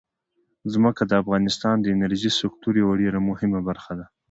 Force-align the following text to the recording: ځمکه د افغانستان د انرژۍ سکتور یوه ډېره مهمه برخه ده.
ځمکه 0.73 1.03
د 1.07 1.11
افغانستان 1.23 1.75
د 1.81 1.85
انرژۍ 1.95 2.31
سکتور 2.39 2.73
یوه 2.83 2.93
ډېره 3.01 3.19
مهمه 3.29 3.59
برخه 3.69 3.93
ده. 3.99 4.05